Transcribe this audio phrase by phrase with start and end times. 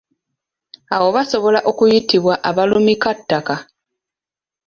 [0.95, 3.55] Abo basobola okuyitibwa abalumikattaka.